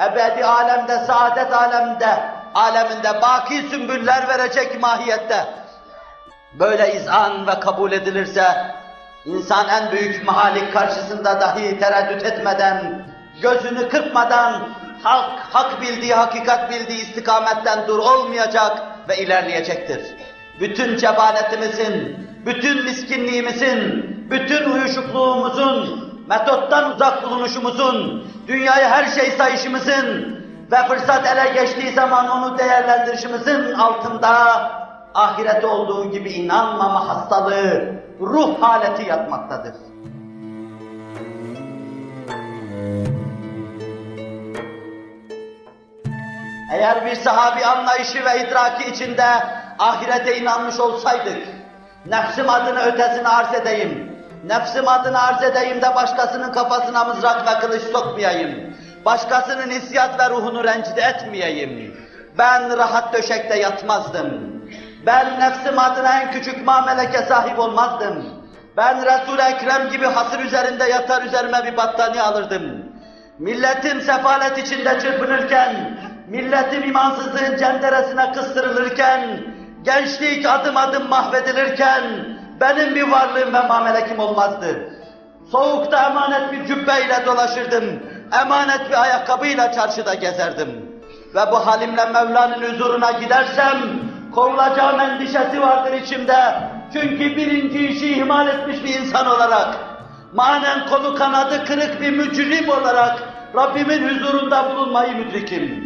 ebedi 0.00 0.44
alemde, 0.44 0.98
saadet 0.98 1.52
alemde, 1.52 2.18
aleminde 2.54 3.22
baki 3.22 3.62
sümbüller 3.70 4.28
verecek 4.28 4.80
mahiyette. 4.80 5.46
Böyle 6.58 6.94
izan 6.94 7.46
ve 7.46 7.60
kabul 7.60 7.92
edilirse, 7.92 8.74
insan 9.24 9.68
en 9.68 9.92
büyük 9.92 10.26
mahalik 10.26 10.72
karşısında 10.72 11.40
dahi 11.40 11.78
tereddüt 11.78 12.24
etmeden, 12.24 13.06
gözünü 13.42 13.88
kırpmadan, 13.88 14.68
hak, 15.02 15.40
hak 15.52 15.80
bildiği, 15.82 16.14
hakikat 16.14 16.70
bildiği 16.70 17.02
istikametten 17.02 17.86
dur 17.88 17.98
olmayacak 17.98 18.82
ve 19.08 19.16
ilerleyecektir. 19.16 20.00
Bütün 20.60 20.96
cebanetimizin, 20.96 22.28
bütün 22.46 22.84
miskinliğimizin, 22.84 24.06
bütün 24.30 24.70
uyuşukluğumuzun, 24.70 26.05
metottan 26.28 26.90
uzak 26.90 27.22
bulunuşumuzun, 27.22 28.26
dünyayı 28.48 28.84
her 28.84 29.04
şey 29.04 29.30
sayışımızın 29.30 30.36
ve 30.72 30.76
fırsat 30.88 31.26
ele 31.26 31.52
geçtiği 31.52 31.92
zaman 31.92 32.28
onu 32.28 32.58
değerlendirişimizin 32.58 33.72
altında 33.72 34.32
ahirete 35.14 35.66
olduğu 35.66 36.10
gibi 36.10 36.32
inanmama 36.32 37.08
hastalığı, 37.08 37.94
ruh 38.20 38.62
haleti 38.62 39.08
yatmaktadır. 39.08 39.74
Eğer 46.72 47.06
bir 47.06 47.14
sahabi 47.14 47.64
anlayışı 47.64 48.24
ve 48.24 48.46
idraki 48.46 48.90
içinde 48.90 49.26
ahirete 49.78 50.38
inanmış 50.38 50.80
olsaydık, 50.80 51.48
nefsim 52.06 52.50
adına 52.50 52.80
ötesini 52.80 53.28
arz 53.28 53.54
edeyim, 53.54 54.05
nefsim 54.48 54.88
adına 54.88 55.22
arz 55.22 55.42
edeyim 55.42 55.82
de 55.82 55.94
başkasının 55.94 56.52
kafasına 56.52 57.04
mızrak 57.04 57.46
ve 57.46 57.60
kılıç 57.60 57.82
sokmayayım, 57.82 58.76
başkasının 59.04 59.70
hissiyat 59.70 60.20
ve 60.20 60.30
ruhunu 60.30 60.64
rencide 60.64 61.00
etmeyeyim, 61.00 61.96
ben 62.38 62.78
rahat 62.78 63.12
döşekte 63.12 63.58
yatmazdım, 63.58 64.56
ben 65.06 65.40
nefsim 65.40 65.78
adına 65.78 66.20
en 66.20 66.30
küçük 66.30 66.66
mameleke 66.66 67.18
sahip 67.18 67.58
olmazdım, 67.58 68.24
ben 68.76 69.04
Resul-i 69.04 69.42
Ekrem 69.42 69.90
gibi 69.90 70.06
hasır 70.06 70.40
üzerinde 70.40 70.84
yatar 70.84 71.22
üzerime 71.22 71.64
bir 71.64 71.76
battaniye 71.76 72.22
alırdım, 72.22 72.84
milletim 73.38 74.00
sefalet 74.00 74.58
içinde 74.58 75.00
çırpınırken, 75.00 75.98
milletim 76.28 76.82
imansızlığın 76.82 77.56
cenderesine 77.56 78.32
kıstırılırken, 78.32 79.40
gençlik 79.82 80.46
adım 80.46 80.76
adım 80.76 81.08
mahvedilirken, 81.08 82.02
benim 82.60 82.94
bir 82.94 83.08
varlığım 83.10 83.54
ve 83.54 83.60
mamelekim 83.60 84.18
olmazdı. 84.18 84.92
Soğukta 85.52 86.06
emanet 86.06 86.52
bir 86.52 86.66
cübbeyle 86.66 87.26
dolaşırdım, 87.26 87.84
emanet 88.42 88.90
bir 88.90 89.02
ayakkabıyla 89.02 89.72
çarşıda 89.72 90.14
gezerdim. 90.14 90.86
Ve 91.34 91.40
bu 91.52 91.66
halimle 91.66 92.04
Mevla'nın 92.04 92.62
huzuruna 92.62 93.10
gidersem, 93.10 93.78
kovulacağım 94.34 95.00
endişesi 95.00 95.60
vardır 95.60 95.92
içimde. 95.92 96.54
Çünkü 96.92 97.36
birinci 97.36 97.86
işi 97.88 98.12
ihmal 98.12 98.48
etmiş 98.48 98.84
bir 98.84 99.00
insan 99.00 99.26
olarak, 99.26 99.74
manen 100.34 100.86
kolu 100.86 101.14
kanadı 101.14 101.64
kırık 101.64 102.00
bir 102.00 102.10
mücrim 102.10 102.68
olarak 102.68 103.22
Rabbimin 103.56 104.08
huzurunda 104.08 104.70
bulunmayı 104.70 105.16
müdrikim. 105.16 105.85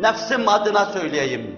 Nefsim 0.00 0.48
adına 0.48 0.84
söyleyeyim. 0.84 1.56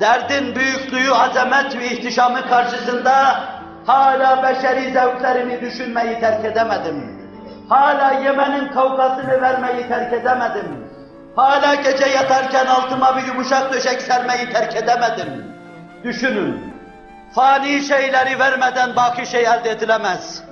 Derdin 0.00 0.54
büyüklüğü, 0.54 1.10
azamet 1.10 1.78
ve 1.78 1.86
ihtişamı 1.86 2.48
karşısında 2.48 3.40
hala 3.86 4.42
beşeri 4.42 4.92
zevklerimi 4.92 5.60
düşünmeyi 5.60 6.20
terk 6.20 6.44
edemedim. 6.44 7.16
Hala 7.68 8.12
yemenin 8.12 8.68
kavgasını 8.68 9.42
vermeyi 9.42 9.88
terk 9.88 10.12
edemedim. 10.12 10.86
Hala 11.36 11.74
gece 11.74 12.06
yatarken 12.06 12.66
altıma 12.66 13.16
bir 13.16 13.26
yumuşak 13.26 13.72
döşek 13.72 14.02
sermeyi 14.02 14.52
terk 14.52 14.76
edemedim. 14.76 15.44
Düşünün, 16.04 16.74
fani 17.34 17.82
şeyleri 17.82 18.38
vermeden 18.38 18.96
baki 18.96 19.26
şey 19.26 19.42
elde 19.42 19.70
edilemez. 19.70 20.42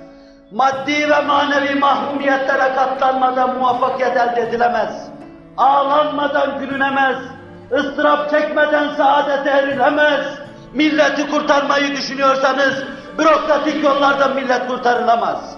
Maddi 0.51 1.09
ve 1.09 1.21
manevi 1.21 1.75
mahrumiyetlere 1.75 2.75
katlanmadan 2.75 3.57
muvaffakiyet 3.57 4.17
elde 4.17 4.41
edilemez. 4.41 5.04
Ağlanmadan 5.57 6.59
gülünemez. 6.59 7.17
ıstırap 7.71 8.29
çekmeden 8.29 8.89
saadete 8.97 9.49
erilemez. 9.49 10.25
Milleti 10.73 11.31
kurtarmayı 11.31 11.95
düşünüyorsanız 11.95 12.83
bürokratik 13.17 13.83
yollardan 13.83 14.35
millet 14.35 14.67
kurtarılamaz. 14.67 15.55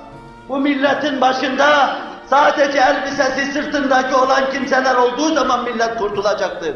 Bu 0.49 0.57
milletin 0.59 1.21
başında 1.21 1.95
sadece 2.29 2.77
elbisesi 2.77 3.51
sırtındaki 3.51 4.15
olan 4.15 4.51
kimseler 4.51 4.95
olduğu 4.95 5.33
zaman 5.35 5.63
millet 5.63 5.97
kurtulacaktır. 5.97 6.75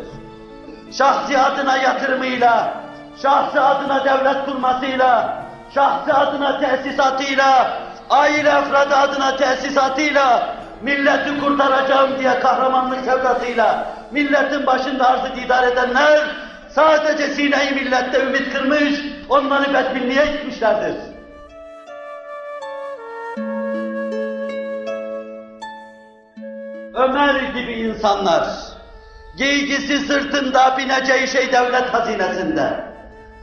Şahsi 0.92 1.38
adına 1.38 1.78
yatırımıyla, 1.78 2.74
şahsi 3.22 3.60
adına 3.60 4.06
devlet 4.06 4.46
kurmasıyla, 4.46 5.44
şahsi 5.74 6.14
adına 6.14 6.60
tesisatıyla, 6.60 7.78
aile 8.10 8.50
efradı 8.50 8.96
adına 8.96 9.36
tesisatıyla, 9.36 10.56
milleti 10.84 11.40
kurtaracağım 11.40 12.20
diye 12.20 12.40
kahramanlık 12.40 13.06
sevdasıyla, 13.06 13.88
milletin 14.12 14.66
başında 14.66 15.10
arzı 15.10 15.36
didar 15.36 15.68
edenler, 15.68 16.20
sadece 16.70 17.28
sineyi 17.28 17.72
millette 17.72 18.24
ümit 18.24 18.54
kırmış, 18.54 19.00
onları 19.30 19.74
bedbinliğe 19.74 20.26
gitmişlerdir. 20.26 20.96
Ömer 26.94 27.36
gibi 27.36 27.74
insanlar, 27.74 28.48
giygisi 29.38 30.00
sırtında 30.00 30.78
bineceği 30.78 31.28
şey 31.28 31.52
devlet 31.52 31.94
hazinesinde, 31.94 32.92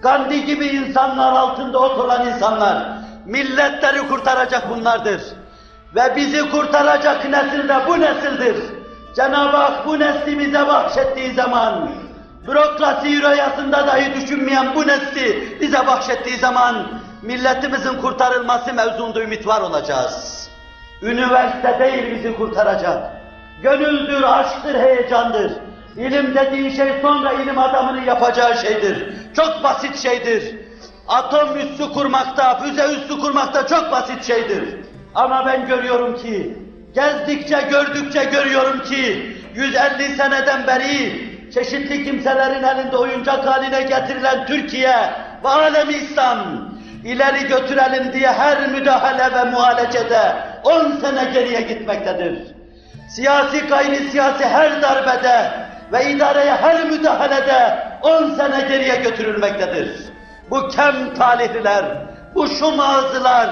Gandhi 0.03 0.45
gibi 0.45 0.67
insanlar 0.67 1.33
altında 1.33 1.79
ot 1.79 1.99
olan 1.99 2.27
insanlar, 2.29 2.99
milletleri 3.27 4.09
kurtaracak 4.09 4.71
bunlardır. 4.71 5.23
Ve 5.95 6.17
bizi 6.17 6.51
kurtaracak 6.51 7.25
nesil 7.25 7.69
de 7.69 7.77
bu 7.89 8.01
nesildir. 8.01 8.57
Cenab-ı 9.17 9.57
Hak 9.57 9.87
bu 9.87 9.99
neslimize 9.99 10.67
bahşettiği 10.67 11.35
zaman, 11.35 11.91
bürokrasi 12.47 13.23
rüyasında 13.23 13.87
dahi 13.87 14.15
düşünmeyen 14.15 14.75
bu 14.75 14.87
nesli 14.87 15.59
bize 15.61 15.87
bahşettiği 15.87 16.37
zaman, 16.37 16.89
milletimizin 17.23 18.01
kurtarılması 18.01 18.75
mevzunda 18.75 19.21
ümit 19.21 19.47
var 19.47 19.61
olacağız. 19.61 20.49
Üniversite 21.03 21.79
değil 21.79 22.15
bizi 22.15 22.37
kurtaracak. 22.37 23.13
Gönüldür, 23.63 24.23
aşktır, 24.23 24.75
heyecandır. 24.75 25.53
İlim 25.97 26.35
dediğin 26.35 26.71
şey 26.71 26.93
sonra 27.03 27.33
ilim 27.33 27.59
adamının 27.59 28.05
yapacağı 28.05 28.57
şeydir. 28.57 29.15
Çok 29.37 29.65
basit 29.65 29.97
şeydir. 29.97 30.57
Atom 31.09 31.57
üssü 31.57 31.93
kurmakta, 31.93 32.59
füze 32.59 32.85
üssü 32.85 33.21
kurmakta 33.21 33.67
çok 33.67 33.93
basit 33.93 34.25
şeydir. 34.25 34.88
Ama 35.19 35.47
ben 35.47 35.67
görüyorum 35.67 36.17
ki, 36.17 36.59
gezdikçe 36.95 37.61
gördükçe 37.71 38.25
görüyorum 38.25 38.83
ki, 38.83 39.37
150 39.55 40.17
seneden 40.17 40.67
beri 40.67 41.23
çeşitli 41.55 42.05
kimselerin 42.05 42.63
elinde 42.63 42.97
oyuncak 42.97 43.47
haline 43.47 43.83
getirilen 43.83 44.47
Türkiye 44.47 44.97
ve 45.45 45.49
alemi 45.49 45.93
İslam, 45.93 46.39
ileri 47.05 47.47
götürelim 47.49 48.13
diye 48.13 48.33
her 48.33 48.71
müdahale 48.71 49.35
ve 49.35 49.45
muhalecede 49.45 50.37
10 50.65 50.93
sene 50.93 51.25
geriye 51.35 51.61
gitmektedir. 51.61 52.39
Siyasi 53.09 53.61
gayri 53.61 53.97
siyasi 54.11 54.45
her 54.45 54.83
darbede 54.83 55.51
ve 55.93 56.11
idareye 56.11 56.55
her 56.55 56.91
müdahalede 56.91 57.79
10 58.03 58.35
sene 58.35 58.61
geriye 58.69 58.97
götürülmektedir. 58.97 59.91
Bu 60.51 60.69
kem 60.69 61.15
talihliler, 61.15 61.85
bu 62.35 62.49
şum 62.49 62.81
ağızlılar, 62.81 63.51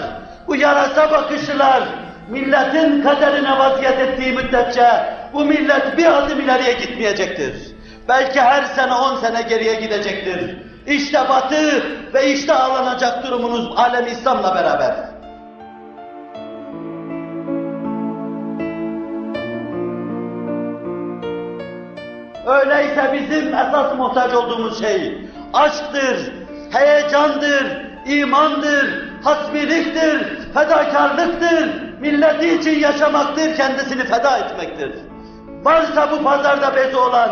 bu 0.49 0.57
yarasa 0.57 1.11
bakışlılar, 1.11 1.83
milletin 2.29 3.03
kaderine 3.03 3.59
vaziyet 3.59 3.99
ettiği 4.01 4.33
müddetçe 4.33 4.89
bu 5.33 5.45
millet 5.45 5.99
bir 5.99 6.19
adım 6.19 6.41
ileriye 6.41 6.73
gitmeyecektir. 6.73 7.55
Belki 8.09 8.41
her 8.41 8.65
sene 8.65 8.95
on 8.95 9.17
sene 9.17 9.43
geriye 9.43 9.75
gidecektir. 9.75 10.57
İşte 10.87 11.19
batı 11.29 11.83
ve 12.15 12.33
işte 12.33 12.55
ağlanacak 12.55 13.27
durumunuz 13.27 13.73
alem 13.77 14.07
İslam'la 14.07 14.55
beraber. 14.55 14.95
Öyleyse 22.47 23.13
bizim 23.13 23.55
esas 23.55 23.95
muhtaç 23.97 24.35
olduğumuz 24.35 24.81
şey 24.81 25.19
aşktır, 25.55 26.33
heyecandır, 26.77 27.87
imandır, 28.07 29.09
hasbiliktir, 29.25 30.39
fedakarlıktır, 30.55 31.69
milleti 32.01 32.55
için 32.55 32.79
yaşamaktır, 32.79 33.57
kendisini 33.57 34.05
feda 34.05 34.39
etmektir. 34.39 34.93
Varsa 35.65 36.11
bu 36.11 36.23
pazarda 36.23 36.77
bezi 36.77 36.97
olan, 36.97 37.31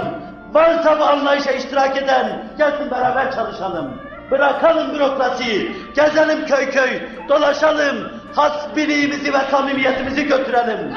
varsa 0.52 1.00
bu 1.00 1.05
anlayışa 1.05 1.50
iştirak 1.50 1.96
eden, 1.96 2.44
gelsin 2.58 2.91
beraber 2.91 3.32
çalışalım. 3.32 4.00
Bırakalım 4.31 4.94
bürokrasiyi, 4.94 5.76
gezelim 5.97 6.47
köy 6.47 6.70
köy, 6.70 7.00
dolaşalım, 7.29 8.11
hasbiliğimizi 8.35 9.32
ve 9.32 9.38
samimiyetimizi 9.50 10.26
götürelim. 10.26 10.94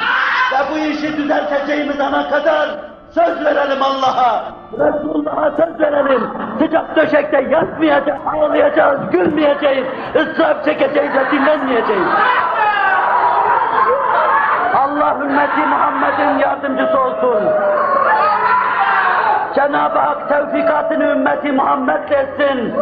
Ve 0.52 0.58
bu 0.72 0.78
işi 0.78 1.18
düzelteceğimiz 1.18 2.00
ana 2.00 2.30
kadar 2.30 2.70
söz 3.18 3.46
verelim 3.46 3.84
Allah'a, 3.84 4.44
Resulullah'a 4.80 5.52
söz 5.52 5.80
verelim. 5.80 6.22
Sıcak 6.60 6.96
döşekte 6.96 7.42
yatmayacağız, 7.42 8.22
ağlayacağız, 8.36 9.00
gülmeyeceğiz, 9.12 9.86
ıstırap 10.16 10.66
çekeceğiz 10.66 11.12
ve 11.16 11.31
dinlenmeyeceğiz. 11.31 12.08
Allah 14.75 15.16
ümmeti 15.22 15.60
Muhammed'in 15.60 16.40
yardımcısı 16.40 17.00
olsun. 17.00 17.44
Cenab-ı 19.56 20.00
Hak 20.00 20.30
tevfikatını 20.30 21.04
ümmeti 21.04 21.52
Muhammed 21.52 22.10
etsin. 22.12 22.75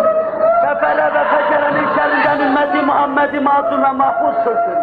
Kefere 0.61 1.13
ve 1.13 1.23
fecerenin 1.23 1.95
şerrinden 1.95 2.39
ümmeti 2.47 2.85
Muhammed'i 2.85 3.39
masum 3.39 3.83
ve 3.83 3.91
mahfuz 3.91 4.43
kılsın. 4.43 4.74